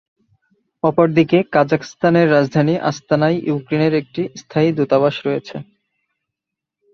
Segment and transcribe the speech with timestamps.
[0.83, 5.55] অপরদিকে, কাজাখস্তানের রাজধানী আস্তানায়, ইউক্রেনের একটি স্থায়ী দূতাবাস রয়েছে।